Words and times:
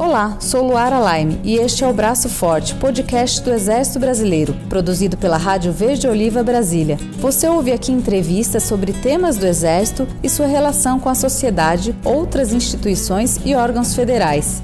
Olá, 0.00 0.38
sou 0.40 0.66
Luara 0.66 0.98
Laime 0.98 1.38
e 1.44 1.56
este 1.56 1.84
é 1.84 1.86
o 1.86 1.92
Braço 1.92 2.26
Forte, 2.30 2.74
podcast 2.76 3.42
do 3.42 3.52
Exército 3.52 4.00
Brasileiro, 4.00 4.56
produzido 4.66 5.14
pela 5.14 5.36
Rádio 5.36 5.74
Verde 5.74 6.08
Oliva 6.08 6.42
Brasília. 6.42 6.96
Você 7.18 7.46
ouve 7.46 7.70
aqui 7.70 7.92
entrevistas 7.92 8.62
sobre 8.62 8.94
temas 8.94 9.36
do 9.36 9.46
Exército 9.46 10.08
e 10.22 10.28
sua 10.30 10.46
relação 10.46 10.98
com 10.98 11.10
a 11.10 11.14
sociedade, 11.14 11.94
outras 12.02 12.54
instituições 12.54 13.40
e 13.44 13.54
órgãos 13.54 13.94
federais 13.94 14.62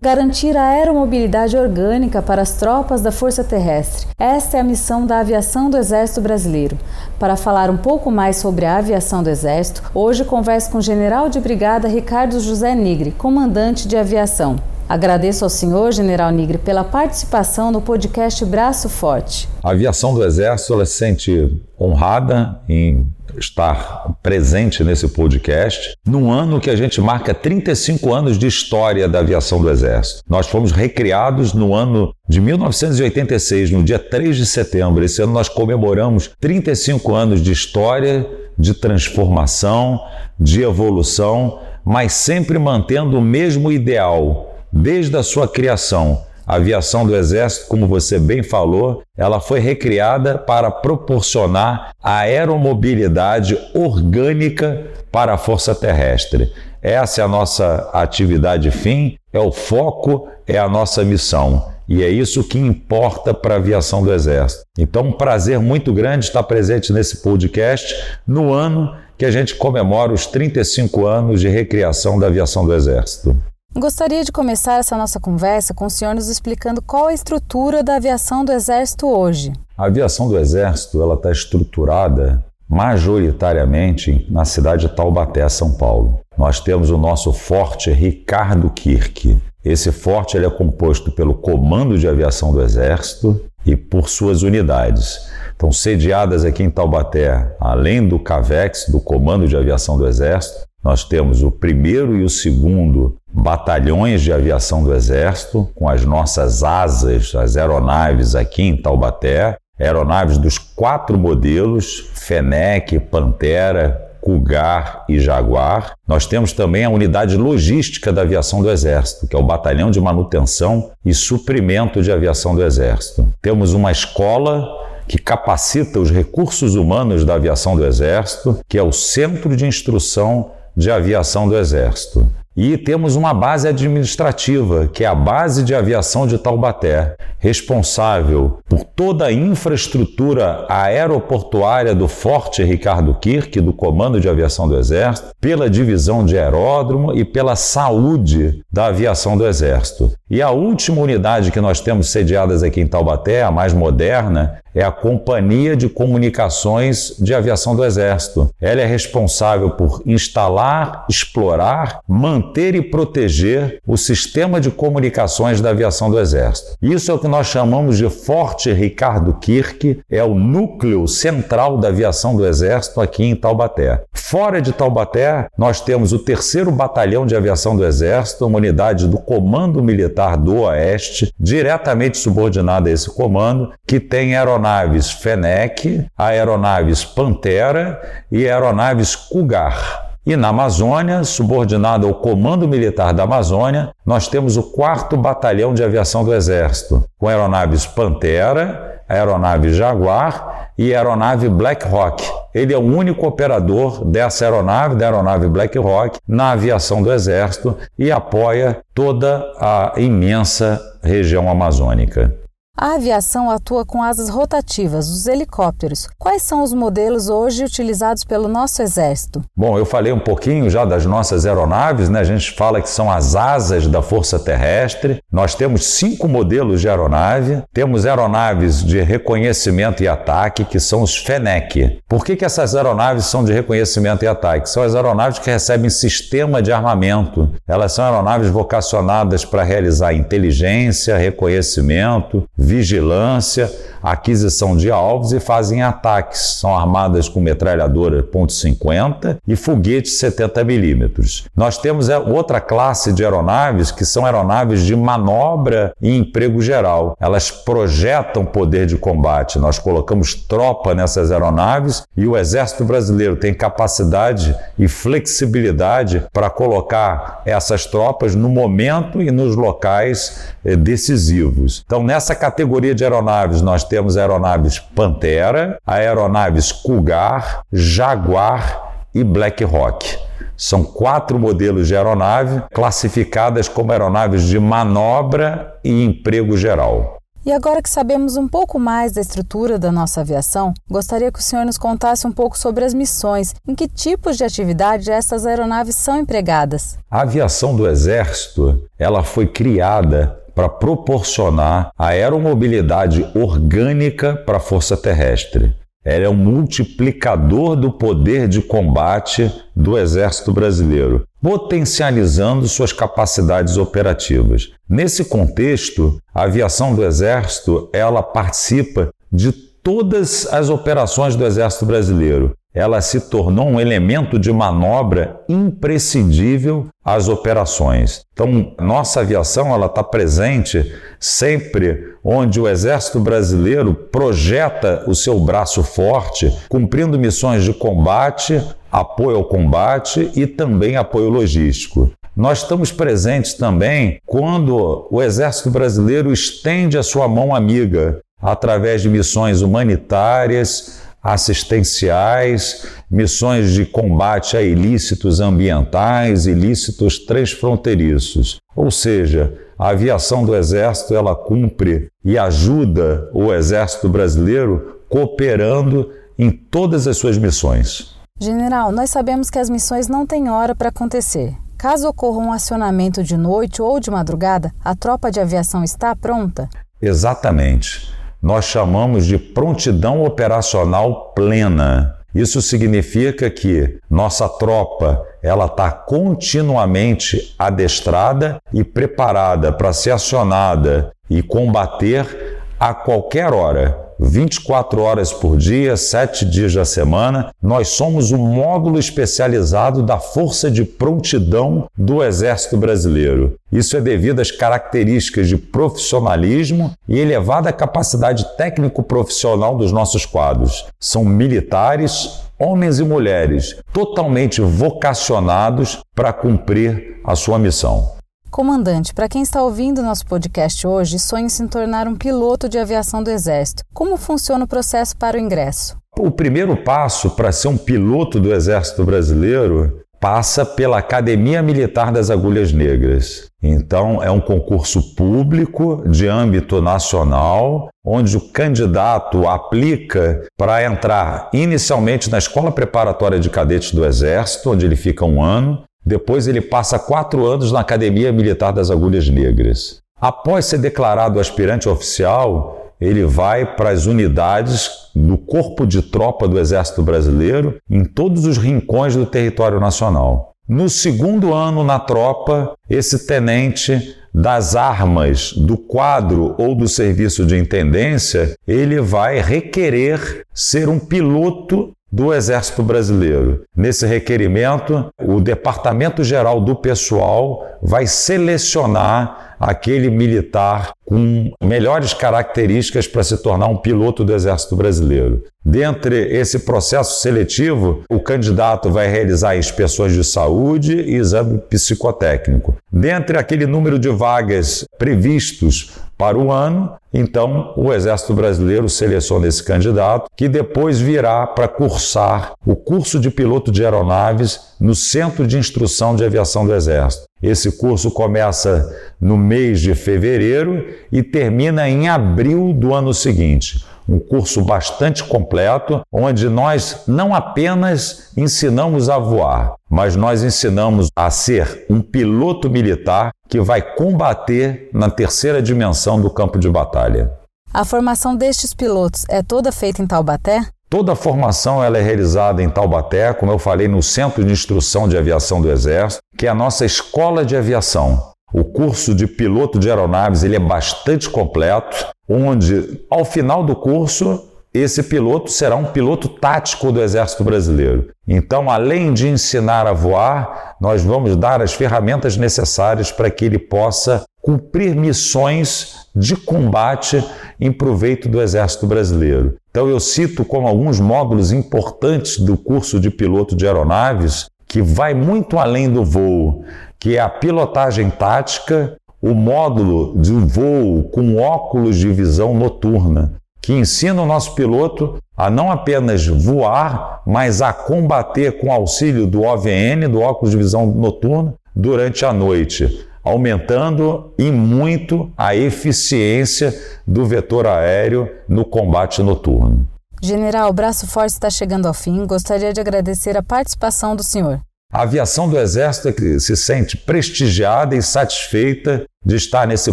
garantir 0.00 0.56
a 0.56 0.62
aeromobilidade 0.62 1.56
orgânica 1.56 2.22
para 2.22 2.42
as 2.42 2.52
tropas 2.52 3.00
da 3.00 3.10
Força 3.10 3.42
Terrestre. 3.42 4.06
Esta 4.16 4.56
é 4.56 4.60
a 4.60 4.64
missão 4.64 5.04
da 5.04 5.18
aviação 5.18 5.68
do 5.68 5.76
Exército 5.76 6.20
Brasileiro. 6.20 6.78
Para 7.18 7.36
falar 7.36 7.68
um 7.68 7.76
pouco 7.76 8.10
mais 8.10 8.36
sobre 8.36 8.64
a 8.64 8.76
aviação 8.76 9.22
do 9.22 9.30
Exército, 9.30 9.82
hoje 9.92 10.24
converso 10.24 10.70
com 10.70 10.78
o 10.78 10.82
General 10.82 11.28
de 11.28 11.40
Brigada 11.40 11.88
Ricardo 11.88 12.38
José 12.38 12.74
Nigre, 12.74 13.10
comandante 13.10 13.88
de 13.88 13.96
aviação. 13.96 14.56
Agradeço 14.88 15.44
ao 15.44 15.50
senhor 15.50 15.92
General 15.92 16.30
Nigre 16.30 16.56
pela 16.56 16.82
participação 16.82 17.70
no 17.70 17.82
podcast 17.82 18.42
Braço 18.44 18.88
Forte. 18.88 19.48
A 19.62 19.72
aviação 19.72 20.14
do 20.14 20.24
Exército 20.24 20.72
ela 20.72 20.86
se 20.86 20.94
sente 20.94 21.60
honrada 21.78 22.58
em 22.68 23.06
estar 23.38 24.16
presente 24.22 24.82
nesse 24.84 25.08
podcast, 25.08 25.94
num 26.06 26.30
ano 26.30 26.60
que 26.60 26.70
a 26.70 26.76
gente 26.76 27.00
marca 27.00 27.32
35 27.32 28.12
anos 28.12 28.38
de 28.38 28.46
história 28.46 29.08
da 29.08 29.20
aviação 29.20 29.60
do 29.60 29.70
Exército. 29.70 30.22
Nós 30.28 30.46
fomos 30.46 30.72
recriados 30.72 31.52
no 31.52 31.74
ano 31.74 32.14
de 32.28 32.40
1986, 32.40 33.70
no 33.70 33.82
dia 33.82 33.98
3 33.98 34.36
de 34.36 34.46
setembro. 34.46 35.04
Esse 35.04 35.22
ano 35.22 35.32
nós 35.32 35.48
comemoramos 35.48 36.30
35 36.40 37.14
anos 37.14 37.42
de 37.42 37.52
história, 37.52 38.26
de 38.58 38.74
transformação, 38.74 40.00
de 40.38 40.62
evolução, 40.62 41.60
mas 41.84 42.12
sempre 42.12 42.58
mantendo 42.58 43.18
o 43.18 43.22
mesmo 43.22 43.72
ideal 43.72 44.48
Desde 44.72 45.16
a 45.16 45.22
sua 45.22 45.48
criação, 45.48 46.22
a 46.48 46.54
aviação 46.54 47.06
do 47.06 47.14
Exército, 47.14 47.66
como 47.68 47.86
você 47.86 48.18
bem 48.18 48.42
falou, 48.42 49.02
ela 49.14 49.38
foi 49.38 49.60
recriada 49.60 50.38
para 50.38 50.70
proporcionar 50.70 51.90
a 52.02 52.20
aeromobilidade 52.20 53.58
orgânica 53.74 54.86
para 55.12 55.34
a 55.34 55.36
força 55.36 55.74
terrestre. 55.74 56.50
Essa 56.80 57.20
é 57.20 57.24
a 57.24 57.28
nossa 57.28 57.90
atividade 57.92 58.70
fim, 58.70 59.18
é 59.30 59.38
o 59.38 59.52
foco, 59.52 60.26
é 60.46 60.58
a 60.58 60.66
nossa 60.66 61.04
missão. 61.04 61.68
E 61.86 62.02
é 62.02 62.08
isso 62.08 62.42
que 62.42 62.58
importa 62.58 63.34
para 63.34 63.54
a 63.54 63.58
aviação 63.58 64.02
do 64.02 64.10
Exército. 64.10 64.62
Então, 64.78 65.02
um 65.02 65.12
prazer 65.12 65.58
muito 65.58 65.92
grande 65.92 66.24
estar 66.24 66.42
presente 66.44 66.94
nesse 66.94 67.18
podcast 67.18 67.94
no 68.26 68.54
ano 68.54 68.96
que 69.18 69.26
a 69.26 69.30
gente 69.30 69.54
comemora 69.54 70.14
os 70.14 70.26
35 70.26 71.06
anos 71.06 71.42
de 71.42 71.48
recriação 71.48 72.18
da 72.18 72.28
aviação 72.28 72.64
do 72.64 72.72
Exército. 72.72 73.36
Gostaria 73.76 74.24
de 74.24 74.32
começar 74.32 74.78
essa 74.78 74.96
nossa 74.96 75.20
conversa 75.20 75.72
com 75.72 75.86
o 75.86 75.90
senhor 75.90 76.14
nos 76.14 76.28
explicando 76.28 76.82
qual 76.82 77.06
a 77.06 77.12
estrutura 77.12 77.82
da 77.82 77.96
aviação 77.96 78.44
do 78.44 78.50
Exército 78.50 79.06
hoje. 79.06 79.52
A 79.76 79.84
aviação 79.86 80.26
do 80.26 80.36
Exército 80.36 81.00
ela 81.00 81.14
está 81.14 81.30
estruturada 81.30 82.44
majoritariamente 82.68 84.26
na 84.30 84.44
cidade 84.44 84.88
de 84.88 84.96
Taubaté, 84.96 85.48
São 85.48 85.72
Paulo. 85.74 86.18
Nós 86.36 86.60
temos 86.60 86.90
o 86.90 86.98
nosso 86.98 87.32
forte 87.32 87.92
Ricardo 87.92 88.68
Kirk. 88.70 89.38
Esse 89.64 89.92
forte 89.92 90.36
ele 90.36 90.46
é 90.46 90.50
composto 90.50 91.12
pelo 91.12 91.34
Comando 91.34 91.96
de 91.96 92.08
Aviação 92.08 92.52
do 92.52 92.62
Exército 92.62 93.40
e 93.64 93.76
por 93.76 94.08
suas 94.08 94.42
unidades. 94.42 95.28
Estão 95.52 95.70
sediadas 95.70 96.44
aqui 96.44 96.62
em 96.62 96.70
Taubaté, 96.70 97.54
além 97.60 98.08
do 98.08 98.18
CAVEX, 98.18 98.86
do 98.88 98.98
Comando 98.98 99.46
de 99.46 99.56
Aviação 99.56 99.96
do 99.96 100.06
Exército, 100.06 100.66
nós 100.82 101.04
temos 101.04 101.42
o 101.42 101.50
primeiro 101.50 102.16
e 102.16 102.22
o 102.22 102.30
segundo 102.30 103.17
batalhões 103.32 104.22
de 104.22 104.32
aviação 104.32 104.82
do 104.82 104.94
Exército, 104.94 105.68
com 105.74 105.88
as 105.88 106.04
nossas 106.04 106.62
asas, 106.62 107.34
as 107.34 107.56
aeronaves 107.56 108.34
aqui 108.34 108.62
em 108.62 108.76
Taubaté, 108.76 109.56
aeronaves 109.78 110.38
dos 110.38 110.58
quatro 110.58 111.18
modelos: 111.18 112.10
Fenec, 112.14 112.98
Pantera, 113.00 114.08
Cougar 114.20 115.04
e 115.08 115.18
Jaguar. 115.18 115.94
Nós 116.06 116.26
temos 116.26 116.52
também 116.52 116.84
a 116.84 116.90
unidade 116.90 117.36
logística 117.36 118.12
da 118.12 118.22
aviação 118.22 118.60
do 118.60 118.70
Exército, 118.70 119.26
que 119.26 119.36
é 119.36 119.38
o 119.38 119.42
Batalhão 119.42 119.90
de 119.90 120.00
Manutenção 120.00 120.90
e 121.04 121.14
Suprimento 121.14 122.02
de 122.02 122.12
Aviação 122.12 122.54
do 122.54 122.62
Exército. 122.62 123.28
Temos 123.40 123.72
uma 123.72 123.92
escola 123.92 124.66
que 125.06 125.16
capacita 125.16 125.98
os 125.98 126.10
recursos 126.10 126.74
humanos 126.74 127.24
da 127.24 127.34
aviação 127.34 127.74
do 127.74 127.86
Exército, 127.86 128.58
que 128.68 128.76
é 128.76 128.82
o 128.82 128.92
Centro 128.92 129.56
de 129.56 129.66
Instrução 129.66 130.50
de 130.76 130.90
Aviação 130.90 131.48
do 131.48 131.56
Exército. 131.56 132.26
E 132.60 132.76
temos 132.76 133.14
uma 133.14 133.32
base 133.32 133.68
administrativa, 133.68 134.88
que 134.88 135.04
é 135.04 135.06
a 135.06 135.14
Base 135.14 135.62
de 135.62 135.76
Aviação 135.76 136.26
de 136.26 136.36
Taubaté, 136.38 137.14
responsável 137.38 138.58
por 138.68 138.82
toda 138.82 139.26
a 139.26 139.32
infraestrutura 139.32 140.66
aeroportuária 140.68 141.94
do 141.94 142.08
Forte 142.08 142.64
Ricardo 142.64 143.14
Kirk, 143.14 143.60
do 143.60 143.72
Comando 143.72 144.20
de 144.20 144.28
Aviação 144.28 144.66
do 144.66 144.76
Exército, 144.76 145.28
pela 145.40 145.70
divisão 145.70 146.26
de 146.26 146.36
aeródromo 146.36 147.14
e 147.14 147.24
pela 147.24 147.54
saúde 147.54 148.60
da 148.72 148.86
aviação 148.86 149.38
do 149.38 149.46
Exército. 149.46 150.10
E 150.28 150.42
a 150.42 150.50
última 150.50 151.00
unidade 151.00 151.52
que 151.52 151.60
nós 151.60 151.80
temos 151.80 152.10
sediadas 152.10 152.64
aqui 152.64 152.80
em 152.80 152.88
Taubaté, 152.88 153.44
a 153.44 153.52
mais 153.52 153.72
moderna, 153.72 154.58
é 154.74 154.82
a 154.82 154.92
Companhia 154.92 155.74
de 155.74 155.88
Comunicações 155.88 157.16
de 157.18 157.34
Aviação 157.34 157.74
do 157.74 157.84
Exército. 157.84 158.50
Ela 158.60 158.80
é 158.80 158.86
responsável 158.86 159.70
por 159.70 160.02
instalar, 160.04 161.06
explorar, 161.08 162.00
manter 162.06 162.47
e 162.56 162.82
proteger 162.82 163.80
o 163.86 163.96
sistema 163.96 164.60
de 164.60 164.70
comunicações 164.70 165.60
da 165.60 165.70
aviação 165.70 166.10
do 166.10 166.18
Exército. 166.18 166.76
Isso 166.82 167.10
é 167.10 167.14
o 167.14 167.18
que 167.18 167.28
nós 167.28 167.46
chamamos 167.46 167.98
de 167.98 168.08
Forte 168.08 168.72
Ricardo 168.72 169.34
Kirk, 169.34 170.00
é 170.10 170.22
o 170.24 170.34
núcleo 170.34 171.06
central 171.06 171.78
da 171.78 171.88
aviação 171.88 172.34
do 172.34 172.46
Exército 172.46 173.00
aqui 173.00 173.24
em 173.24 173.36
Taubaté. 173.36 174.02
Fora 174.12 174.60
de 174.60 174.72
Taubaté, 174.72 175.48
nós 175.56 175.80
temos 175.80 176.12
o 176.12 176.18
terceiro 176.18 176.70
Batalhão 176.70 177.26
de 177.26 177.36
Aviação 177.36 177.76
do 177.76 177.84
Exército, 177.84 178.46
uma 178.46 178.58
unidade 178.58 179.06
do 179.06 179.18
Comando 179.18 179.82
Militar 179.82 180.36
do 180.36 180.62
Oeste, 180.62 181.32
diretamente 181.38 182.18
subordinada 182.18 182.88
a 182.88 182.92
esse 182.92 183.10
comando, 183.10 183.72
que 183.86 184.00
tem 184.00 184.36
aeronaves 184.36 185.10
Fenec, 185.10 186.06
aeronaves 186.16 187.04
Pantera 187.04 188.00
e 188.30 188.48
aeronaves 188.48 189.14
Cougar. 189.14 190.07
E 190.28 190.36
na 190.36 190.48
Amazônia, 190.48 191.24
subordinado 191.24 192.06
ao 192.06 192.12
Comando 192.12 192.68
Militar 192.68 193.14
da 193.14 193.22
Amazônia, 193.22 193.94
nós 194.04 194.28
temos 194.28 194.58
o 194.58 194.62
4 194.62 195.16
Batalhão 195.16 195.72
de 195.72 195.82
Aviação 195.82 196.22
do 196.22 196.34
Exército, 196.34 197.02
com 197.16 197.28
aeronaves 197.28 197.86
Pantera, 197.86 199.00
aeronave 199.08 199.72
Jaguar 199.72 200.68
e 200.76 200.94
aeronave 200.94 201.48
Black 201.48 201.88
Hawk. 201.88 202.22
Ele 202.54 202.74
é 202.74 202.76
o 202.76 202.82
único 202.82 203.26
operador 203.26 204.04
dessa 204.04 204.44
aeronave, 204.44 204.96
da 204.96 205.06
aeronave 205.06 205.48
Black 205.48 205.78
Hawk, 205.78 206.18
na 206.28 206.50
aviação 206.50 207.02
do 207.02 207.10
Exército 207.10 207.74
e 207.98 208.12
apoia 208.12 208.80
toda 208.92 209.50
a 209.58 209.94
imensa 209.96 210.78
região 211.02 211.48
amazônica. 211.48 212.47
A 212.80 212.94
aviação 212.94 213.50
atua 213.50 213.84
com 213.84 214.00
asas 214.04 214.28
rotativas, 214.28 215.08
os 215.08 215.26
helicópteros. 215.26 216.06
Quais 216.16 216.42
são 216.42 216.62
os 216.62 216.72
modelos 216.72 217.28
hoje 217.28 217.64
utilizados 217.64 218.22
pelo 218.22 218.46
nosso 218.46 218.80
exército? 218.80 219.42
Bom, 219.56 219.76
eu 219.76 219.84
falei 219.84 220.12
um 220.12 220.20
pouquinho 220.20 220.70
já 220.70 220.84
das 220.84 221.04
nossas 221.04 221.44
aeronaves, 221.44 222.08
né? 222.08 222.20
A 222.20 222.24
gente 222.24 222.52
fala 222.52 222.80
que 222.80 222.88
são 222.88 223.10
as 223.10 223.34
asas 223.34 223.88
da 223.88 224.00
Força 224.00 224.38
Terrestre. 224.38 225.20
Nós 225.32 225.56
temos 225.56 225.86
cinco 225.86 226.28
modelos 226.28 226.80
de 226.80 226.88
aeronave. 226.88 227.64
Temos 227.74 228.06
aeronaves 228.06 228.84
de 228.84 229.00
reconhecimento 229.00 230.04
e 230.04 230.06
ataque, 230.06 230.64
que 230.64 230.78
são 230.78 231.02
os 231.02 231.16
FENEC. 231.16 231.98
Por 232.08 232.24
que, 232.24 232.36
que 232.36 232.44
essas 232.44 232.76
aeronaves 232.76 233.24
são 233.24 233.42
de 233.42 233.52
reconhecimento 233.52 234.24
e 234.24 234.28
ataque? 234.28 234.70
São 234.70 234.84
as 234.84 234.94
aeronaves 234.94 235.40
que 235.40 235.50
recebem 235.50 235.90
sistema 235.90 236.62
de 236.62 236.70
armamento. 236.70 237.50
Elas 237.66 237.90
são 237.90 238.04
aeronaves 238.04 238.50
vocacionadas 238.50 239.44
para 239.44 239.64
realizar 239.64 240.12
inteligência, 240.12 241.18
reconhecimento, 241.18 242.48
vigilância, 242.68 243.72
aquisição 244.02 244.76
de 244.76 244.90
alvos 244.90 245.32
e 245.32 245.40
fazem 245.40 245.82
ataques. 245.82 246.58
São 246.60 246.76
armadas 246.76 247.28
com 247.28 247.40
metralhadora 247.40 248.22
.50 248.22 249.38
e 249.46 249.56
foguetes 249.56 250.18
70 250.18 250.64
milímetros. 250.64 251.46
Nós 251.56 251.78
temos 251.78 252.08
é, 252.08 252.18
outra 252.18 252.60
classe 252.60 253.12
de 253.12 253.24
aeronaves 253.24 253.90
que 253.90 254.04
são 254.04 254.24
aeronaves 254.24 254.82
de 254.82 254.94
manobra 254.94 255.92
e 256.00 256.16
emprego 256.16 256.60
geral. 256.60 257.16
Elas 257.20 257.50
projetam 257.50 258.44
poder 258.44 258.86
de 258.86 258.96
combate. 258.96 259.58
Nós 259.58 259.78
colocamos 259.78 260.34
tropa 260.34 260.94
nessas 260.94 261.30
aeronaves 261.30 262.02
e 262.16 262.26
o 262.26 262.36
Exército 262.36 262.84
Brasileiro 262.84 263.36
tem 263.36 263.54
capacidade 263.54 264.54
e 264.78 264.88
flexibilidade 264.88 266.24
para 266.32 266.50
colocar 266.50 267.42
essas 267.44 267.86
tropas 267.86 268.34
no 268.34 268.48
momento 268.48 269.22
e 269.22 269.30
nos 269.30 269.56
locais 269.56 270.54
eh, 270.64 270.76
decisivos. 270.76 271.82
Então, 271.86 272.02
nessa 272.02 272.34
categoria 272.34 272.94
de 272.94 273.04
aeronaves, 273.04 273.62
nós 273.62 273.84
temos 273.88 274.16
aeronaves 274.16 274.78
Pantera, 274.78 275.78
aeronaves 275.86 276.70
Cougar, 276.70 277.62
Jaguar 277.72 279.06
e 279.14 279.24
Black 279.24 279.64
Hawk. 279.64 280.18
São 280.56 280.84
quatro 280.84 281.38
modelos 281.38 281.88
de 281.88 281.96
aeronave 281.96 282.62
classificadas 282.72 283.68
como 283.68 283.92
aeronaves 283.92 284.42
de 284.42 284.58
manobra 284.58 285.78
e 285.82 286.04
emprego 286.04 286.56
geral. 286.56 287.18
E 287.46 287.52
agora 287.52 287.80
que 287.80 287.88
sabemos 287.88 288.36
um 288.36 288.46
pouco 288.46 288.78
mais 288.78 289.12
da 289.12 289.20
estrutura 289.20 289.78
da 289.78 289.90
nossa 289.90 290.20
aviação, 290.20 290.74
gostaria 290.90 291.32
que 291.32 291.38
o 291.38 291.42
senhor 291.42 291.64
nos 291.64 291.78
contasse 291.78 292.26
um 292.26 292.32
pouco 292.32 292.58
sobre 292.58 292.84
as 292.84 292.92
missões, 292.92 293.54
em 293.66 293.74
que 293.74 293.88
tipos 293.88 294.36
de 294.36 294.44
atividade 294.44 295.10
essas 295.10 295.46
aeronaves 295.46 295.96
são 295.96 296.18
empregadas. 296.18 296.98
A 297.10 297.22
aviação 297.22 297.74
do 297.74 297.88
Exército, 297.88 298.82
ela 298.98 299.22
foi 299.22 299.46
criada 299.46 300.38
para 300.58 300.68
proporcionar 300.68 301.92
a 301.96 302.08
aeromobilidade 302.08 303.24
orgânica 303.32 304.34
para 304.34 304.56
a 304.56 304.60
força 304.60 304.96
terrestre. 304.96 305.72
Ela 306.04 306.24
é 306.24 306.28
um 306.28 306.34
multiplicador 306.34 307.76
do 307.76 307.92
poder 307.92 308.48
de 308.48 308.60
combate 308.60 309.52
do 309.76 309.96
Exército 309.96 310.52
Brasileiro, 310.52 311.22
potencializando 311.40 312.66
suas 312.66 312.92
capacidades 312.92 313.76
operativas. 313.76 314.72
Nesse 314.90 315.26
contexto, 315.26 316.20
a 316.34 316.42
aviação 316.42 316.92
do 316.92 317.04
Exército, 317.04 317.88
ela 317.92 318.20
participa 318.20 319.10
de 319.30 319.52
todas 319.52 320.52
as 320.52 320.70
operações 320.70 321.36
do 321.36 321.46
Exército 321.46 321.86
Brasileiro, 321.86 322.52
ela 322.78 323.00
se 323.00 323.22
tornou 323.22 323.66
um 323.66 323.80
elemento 323.80 324.38
de 324.38 324.52
manobra 324.52 325.40
imprescindível 325.48 326.86
às 327.04 327.28
operações. 327.28 328.22
Então, 328.32 328.72
nossa 328.78 329.18
aviação 329.18 329.74
ela 329.74 329.86
está 329.86 330.04
presente 330.04 330.94
sempre 331.18 332.14
onde 332.22 332.60
o 332.60 332.68
Exército 332.68 333.18
Brasileiro 333.18 333.94
projeta 333.94 335.02
o 335.08 335.14
seu 335.14 335.40
braço 335.40 335.82
forte, 335.82 336.56
cumprindo 336.68 337.18
missões 337.18 337.64
de 337.64 337.74
combate, 337.74 338.64
apoio 338.92 339.38
ao 339.38 339.44
combate 339.44 340.30
e 340.36 340.46
também 340.46 340.96
apoio 340.96 341.30
logístico. 341.30 342.12
Nós 342.36 342.62
estamos 342.62 342.92
presentes 342.92 343.54
também 343.54 344.20
quando 344.24 345.08
o 345.10 345.20
Exército 345.20 345.68
Brasileiro 345.68 346.32
estende 346.32 346.96
a 346.96 347.02
sua 347.02 347.26
mão 347.26 347.52
amiga 347.52 348.20
através 348.40 349.02
de 349.02 349.08
missões 349.08 349.62
humanitárias, 349.62 351.07
assistenciais, 351.22 352.86
missões 353.10 353.72
de 353.72 353.84
combate 353.84 354.56
a 354.56 354.62
ilícitos 354.62 355.40
ambientais, 355.40 356.46
ilícitos 356.46 357.18
transfronteiriços. 357.18 358.58
Ou 358.74 358.90
seja, 358.90 359.58
a 359.78 359.88
aviação 359.90 360.44
do 360.44 360.54
Exército 360.54 361.14
ela 361.14 361.34
cumpre 361.34 362.08
e 362.24 362.38
ajuda 362.38 363.28
o 363.32 363.52
Exército 363.52 364.08
brasileiro 364.08 365.00
cooperando 365.08 366.10
em 366.38 366.50
todas 366.50 367.06
as 367.06 367.16
suas 367.16 367.36
missões. 367.36 368.16
General, 368.40 368.92
nós 368.92 369.10
sabemos 369.10 369.50
que 369.50 369.58
as 369.58 369.68
missões 369.68 370.06
não 370.06 370.24
têm 370.24 370.48
hora 370.48 370.74
para 370.74 370.90
acontecer. 370.90 371.54
Caso 371.76 372.08
ocorra 372.08 372.38
um 372.38 372.52
acionamento 372.52 373.22
de 373.22 373.36
noite 373.36 373.82
ou 373.82 373.98
de 373.98 374.10
madrugada, 374.10 374.72
a 374.84 374.94
tropa 374.94 375.30
de 375.30 375.40
aviação 375.40 375.82
está 375.82 376.14
pronta? 376.14 376.68
Exatamente 377.00 378.17
nós 378.42 378.64
chamamos 378.64 379.26
de 379.26 379.36
prontidão 379.36 380.24
operacional 380.24 381.32
plena. 381.34 382.16
Isso 382.34 382.60
significa 382.62 383.50
que 383.50 383.98
nossa 384.08 384.48
tropa 384.48 385.24
ela 385.42 385.66
está 385.66 385.90
continuamente 385.90 387.54
adestrada 387.58 388.60
e 388.72 388.84
preparada 388.84 389.72
para 389.72 389.92
ser 389.92 390.10
acionada 390.10 391.10
e 391.28 391.42
combater 391.42 392.58
a 392.78 392.94
qualquer 392.94 393.52
hora 393.52 394.07
24 394.18 395.00
horas 395.00 395.32
por 395.32 395.56
dia, 395.56 395.96
7 395.96 396.44
dias 396.44 396.74
da 396.74 396.84
semana. 396.84 397.52
Nós 397.62 397.88
somos 397.88 398.32
um 398.32 398.38
módulo 398.38 398.98
especializado 398.98 400.02
da 400.02 400.18
Força 400.18 400.70
de 400.70 400.84
Prontidão 400.84 401.86
do 401.96 402.22
Exército 402.22 402.76
Brasileiro. 402.76 403.54
Isso 403.70 403.96
é 403.96 404.00
devido 404.00 404.40
às 404.40 404.50
características 404.50 405.48
de 405.48 405.56
profissionalismo 405.56 406.92
e 407.08 407.18
elevada 407.18 407.72
capacidade 407.72 408.56
técnico-profissional 408.56 409.76
dos 409.76 409.92
nossos 409.92 410.26
quadros. 410.26 410.86
São 410.98 411.24
militares, 411.24 412.40
homens 412.58 412.98
e 412.98 413.04
mulheres 413.04 413.76
totalmente 413.92 414.60
vocacionados 414.60 416.00
para 416.14 416.32
cumprir 416.32 417.20
a 417.24 417.36
sua 417.36 417.58
missão. 417.58 418.17
Comandante, 418.50 419.14
para 419.14 419.28
quem 419.28 419.42
está 419.42 419.62
ouvindo 419.62 420.02
nosso 420.02 420.26
podcast 420.26 420.86
hoje 420.86 421.18
sonha 421.18 421.44
em 421.44 421.48
se 421.48 421.66
tornar 421.68 422.08
um 422.08 422.16
piloto 422.16 422.68
de 422.68 422.78
aviação 422.78 423.22
do 423.22 423.30
Exército, 423.30 423.84
como 423.92 424.16
funciona 424.16 424.64
o 424.64 424.68
processo 424.68 425.16
para 425.16 425.36
o 425.36 425.40
ingresso? 425.40 425.96
O 426.18 426.30
primeiro 426.30 426.76
passo 426.76 427.30
para 427.30 427.52
ser 427.52 427.68
um 427.68 427.76
piloto 427.76 428.40
do 428.40 428.52
Exército 428.52 429.04
Brasileiro 429.04 430.00
passa 430.18 430.64
pela 430.64 430.98
Academia 430.98 431.62
Militar 431.62 432.10
das 432.10 432.30
Agulhas 432.30 432.72
Negras. 432.72 433.46
Então, 433.62 434.22
é 434.22 434.30
um 434.30 434.40
concurso 434.40 435.14
público 435.14 436.02
de 436.08 436.26
âmbito 436.26 436.82
nacional, 436.82 437.88
onde 438.04 438.36
o 438.36 438.40
candidato 438.40 439.46
aplica 439.46 440.42
para 440.56 440.82
entrar 440.82 441.50
inicialmente 441.52 442.30
na 442.30 442.38
Escola 442.38 442.72
Preparatória 442.72 443.38
de 443.38 443.50
Cadetes 443.50 443.92
do 443.92 444.04
Exército, 444.04 444.70
onde 444.70 444.86
ele 444.86 444.96
fica 444.96 445.24
um 445.24 445.42
ano, 445.42 445.84
depois 446.08 446.48
ele 446.48 446.62
passa 446.62 446.98
quatro 446.98 447.44
anos 447.44 447.70
na 447.70 447.80
Academia 447.80 448.32
Militar 448.32 448.72
das 448.72 448.90
Agulhas 448.90 449.28
Negras. 449.28 449.98
Após 450.18 450.64
ser 450.64 450.78
declarado 450.78 451.38
aspirante 451.38 451.86
oficial, 451.86 452.94
ele 452.98 453.24
vai 453.24 453.76
para 453.76 453.90
as 453.90 454.06
unidades 454.06 454.90
do 455.14 455.36
Corpo 455.36 455.86
de 455.86 456.00
Tropa 456.00 456.48
do 456.48 456.58
Exército 456.58 457.02
Brasileiro 457.02 457.76
em 457.90 458.04
todos 458.04 458.46
os 458.46 458.56
rincões 458.56 459.14
do 459.14 459.26
território 459.26 459.78
nacional. 459.78 460.52
No 460.66 460.88
segundo 460.88 461.52
ano 461.52 461.84
na 461.84 461.98
tropa, 461.98 462.72
esse 462.88 463.26
tenente 463.26 464.16
das 464.34 464.74
armas 464.74 465.52
do 465.52 465.76
quadro 465.76 466.54
ou 466.58 466.74
do 466.74 466.88
serviço 466.88 467.44
de 467.44 467.56
intendência, 467.56 468.54
ele 468.66 469.00
vai 469.00 469.40
requerer 469.40 470.42
ser 470.54 470.88
um 470.88 470.98
piloto 470.98 471.92
do 472.10 472.32
Exército 472.32 472.82
Brasileiro. 472.82 473.62
Nesse 473.76 474.06
requerimento, 474.06 475.08
o 475.22 475.40
Departamento 475.40 476.24
Geral 476.24 476.60
do 476.60 476.74
Pessoal 476.74 477.66
vai 477.82 478.06
selecionar 478.06 479.56
aquele 479.60 480.08
militar 480.08 480.92
com 481.04 481.50
melhores 481.62 482.14
características 482.14 483.06
para 483.06 483.24
se 483.24 483.36
tornar 483.38 483.66
um 483.66 483.76
piloto 483.76 484.24
do 484.24 484.34
Exército 484.34 484.76
Brasileiro. 484.76 485.42
Dentre 485.64 486.16
esse 486.32 486.60
processo 486.60 487.20
seletivo, 487.20 488.02
o 488.08 488.20
candidato 488.20 488.90
vai 488.90 489.08
realizar 489.08 489.56
inspeções 489.56 490.12
de 490.12 490.22
saúde 490.24 490.94
e 490.94 491.16
exame 491.16 491.58
psicotécnico. 491.58 492.76
Dentre 492.90 493.36
aquele 493.36 493.66
número 493.66 493.98
de 493.98 494.08
vagas 494.08 494.84
previstos 494.96 495.92
para 496.18 496.36
o 496.36 496.50
ano, 496.50 496.92
então 497.14 497.72
o 497.76 497.92
Exército 497.92 498.34
Brasileiro 498.34 498.88
seleciona 498.88 499.46
esse 499.46 499.62
candidato, 499.62 500.28
que 500.36 500.48
depois 500.48 500.98
virá 500.98 501.46
para 501.46 501.68
cursar 501.68 502.52
o 502.66 502.74
curso 502.74 503.20
de 503.20 503.30
piloto 503.30 503.70
de 503.70 503.84
aeronaves 503.84 504.74
no 504.80 504.96
Centro 504.96 505.46
de 505.46 505.56
Instrução 505.56 506.16
de 506.16 506.24
Aviação 506.24 506.66
do 506.66 506.74
Exército. 506.74 507.28
Esse 507.40 507.70
curso 507.78 508.10
começa 508.10 508.92
no 509.20 509.38
mês 509.38 509.80
de 509.80 509.94
fevereiro 509.94 510.84
e 511.12 511.22
termina 511.22 511.88
em 511.88 512.08
abril 512.08 512.72
do 512.72 512.92
ano 512.92 513.14
seguinte 513.14 513.84
um 514.08 514.18
curso 514.18 514.62
bastante 514.62 515.22
completo, 515.22 516.00
onde 516.10 516.48
nós 516.48 517.02
não 517.06 517.34
apenas 517.34 518.32
ensinamos 518.36 519.10
a 519.10 519.18
voar, 519.18 519.74
mas 519.90 520.16
nós 520.16 520.42
ensinamos 520.42 521.08
a 521.14 521.30
ser 521.30 521.84
um 521.90 522.00
piloto 522.00 522.70
militar 522.70 523.30
que 523.48 523.60
vai 523.60 523.82
combater 523.82 524.88
na 524.92 525.10
terceira 525.10 525.60
dimensão 525.60 526.20
do 526.20 526.30
campo 526.30 526.58
de 526.58 526.70
batalha. 526.70 527.30
A 527.72 527.84
formação 527.84 528.34
destes 528.34 528.72
pilotos 528.72 529.24
é 529.28 529.42
toda 529.42 529.70
feita 529.70 530.02
em 530.02 530.06
Taubaté? 530.06 530.66
Toda 530.88 531.12
a 531.12 531.16
formação 531.16 531.84
ela 531.84 531.98
é 531.98 532.02
realizada 532.02 532.62
em 532.62 532.70
Taubaté, 532.70 533.34
como 533.34 533.52
eu 533.52 533.58
falei, 533.58 533.86
no 533.86 534.02
Centro 534.02 534.42
de 534.42 534.50
Instrução 534.50 535.06
de 535.06 535.18
Aviação 535.18 535.60
do 535.60 535.70
Exército, 535.70 536.22
que 536.36 536.46
é 536.46 536.48
a 536.48 536.54
nossa 536.54 536.86
escola 536.86 537.44
de 537.44 537.54
aviação. 537.54 538.27
O 538.52 538.64
curso 538.64 539.14
de 539.14 539.26
piloto 539.26 539.78
de 539.78 539.90
aeronaves 539.90 540.42
ele 540.42 540.56
é 540.56 540.60
bastante 540.60 541.28
completo, 541.28 542.06
onde 542.28 543.04
ao 543.10 543.24
final 543.24 543.62
do 543.64 543.76
curso 543.76 544.48
esse 544.72 545.02
piloto 545.02 545.50
será 545.50 545.76
um 545.76 545.86
piloto 545.86 546.28
tático 546.28 546.92
do 546.92 547.02
Exército 547.02 547.42
Brasileiro. 547.42 548.10
Então, 548.26 548.70
além 548.70 549.12
de 549.12 549.28
ensinar 549.28 549.86
a 549.86 549.92
voar, 549.92 550.76
nós 550.80 551.02
vamos 551.02 551.36
dar 551.36 551.62
as 551.62 551.72
ferramentas 551.72 552.36
necessárias 552.36 553.10
para 553.10 553.30
que 553.30 553.44
ele 553.44 553.58
possa 553.58 554.24
cumprir 554.40 554.94
missões 554.94 556.06
de 556.14 556.36
combate 556.36 557.22
em 557.60 557.72
proveito 557.72 558.28
do 558.28 558.40
Exército 558.40 558.86
Brasileiro. 558.86 559.56
Então, 559.70 559.88
eu 559.88 559.98
cito 559.98 560.44
como 560.44 560.68
alguns 560.68 561.00
módulos 561.00 561.50
importantes 561.50 562.38
do 562.38 562.56
curso 562.56 563.00
de 563.00 563.10
piloto 563.10 563.56
de 563.56 563.66
aeronaves 563.66 564.46
que 564.66 564.82
vai 564.82 565.14
muito 565.14 565.58
além 565.58 565.90
do 565.90 566.04
voo, 566.04 566.62
que 566.98 567.16
é 567.16 567.20
a 567.20 567.28
pilotagem 567.28 568.10
tática, 568.10 568.96
o 569.20 569.34
módulo 569.34 570.20
de 570.20 570.32
voo 570.32 571.04
com 571.04 571.36
óculos 571.36 571.96
de 571.96 572.08
visão 572.08 572.54
noturna. 572.54 573.32
que 573.60 573.72
ensina 573.74 574.22
o 574.22 574.26
nosso 574.26 574.54
piloto 574.54 575.18
a 575.36 575.50
não 575.50 575.70
apenas 575.70 576.26
voar, 576.26 577.20
mas 577.26 577.60
a 577.60 577.70
combater 577.70 578.58
com 578.58 578.72
auxílio 578.72 579.26
do 579.26 579.42
OVN, 579.42 580.08
do 580.10 580.20
óculos 580.20 580.52
de 580.52 580.56
visão 580.56 580.86
noturno, 580.86 581.54
durante 581.76 582.24
a 582.24 582.32
noite, 582.32 583.06
aumentando 583.22 584.32
em 584.38 584.50
muito 584.50 585.30
a 585.36 585.54
eficiência 585.54 586.74
do 587.06 587.26
vetor 587.26 587.66
aéreo 587.66 588.28
no 588.48 588.64
combate 588.64 589.22
noturno. 589.22 589.86
General, 590.22 590.70
o 590.70 590.72
Braço 590.72 591.06
Forte 591.06 591.34
está 591.34 591.50
chegando 591.50 591.86
ao 591.86 591.94
fim. 591.94 592.26
Gostaria 592.26 592.72
de 592.72 592.80
agradecer 592.80 593.36
a 593.36 593.42
participação 593.42 594.16
do 594.16 594.22
senhor. 594.22 594.60
A 594.90 595.02
aviação 595.02 595.50
do 595.50 595.58
Exército 595.58 596.08
é 596.08 596.38
se 596.38 596.56
sente 596.56 596.96
prestigiada 596.96 597.94
e 597.94 598.00
satisfeita 598.00 599.04
de 599.22 599.36
estar 599.36 599.66
nesse 599.66 599.92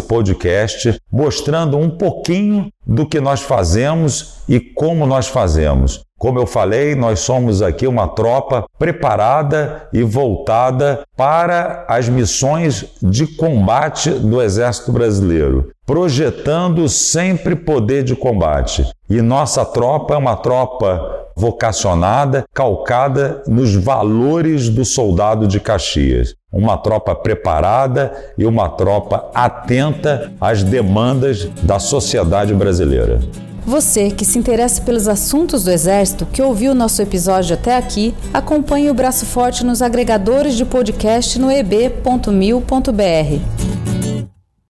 podcast, 0.00 0.98
mostrando 1.12 1.76
um 1.76 1.90
pouquinho 1.90 2.70
do 2.86 3.06
que 3.06 3.20
nós 3.20 3.42
fazemos 3.42 4.38
e 4.48 4.58
como 4.58 5.06
nós 5.06 5.26
fazemos. 5.28 6.00
Como 6.18 6.38
eu 6.38 6.46
falei, 6.46 6.94
nós 6.94 7.20
somos 7.20 7.60
aqui 7.60 7.86
uma 7.86 8.08
tropa 8.08 8.64
preparada 8.78 9.86
e 9.92 10.02
voltada 10.02 11.02
para 11.14 11.84
as 11.88 12.08
missões 12.08 12.86
de 13.02 13.26
combate 13.26 14.08
do 14.10 14.40
Exército 14.40 14.92
Brasileiro, 14.92 15.70
projetando 15.84 16.88
sempre 16.88 17.54
poder 17.54 18.02
de 18.02 18.16
combate. 18.16 18.90
E 19.10 19.20
nossa 19.20 19.62
tropa 19.62 20.14
é 20.14 20.16
uma 20.16 20.36
tropa 20.36 21.25
vocacionada, 21.36 22.44
calcada 22.54 23.42
nos 23.46 23.74
valores 23.74 24.70
do 24.70 24.84
soldado 24.84 25.46
de 25.46 25.60
Caxias. 25.60 26.34
Uma 26.50 26.78
tropa 26.78 27.14
preparada 27.14 28.12
e 28.38 28.46
uma 28.46 28.70
tropa 28.70 29.30
atenta 29.34 30.32
às 30.40 30.62
demandas 30.62 31.44
da 31.62 31.78
sociedade 31.78 32.54
brasileira. 32.54 33.20
Você 33.66 34.10
que 34.12 34.24
se 34.24 34.38
interessa 34.38 34.80
pelos 34.80 35.08
assuntos 35.08 35.64
do 35.64 35.72
Exército, 35.72 36.24
que 36.24 36.40
ouviu 36.40 36.72
nosso 36.72 37.02
episódio 37.02 37.54
até 37.54 37.76
aqui, 37.76 38.14
acompanhe 38.32 38.88
o 38.88 38.94
Braço 38.94 39.26
Forte 39.26 39.66
nos 39.66 39.82
agregadores 39.82 40.54
de 40.54 40.64
podcast 40.64 41.36
no 41.36 41.50
eb.mil.br. 41.50 42.66